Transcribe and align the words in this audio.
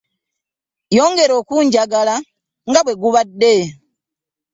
Yongera 0.97 1.33
okunjagala 1.41 2.15
nga 2.69 2.81
bwe 2.85 2.93
gubadde. 3.01 3.53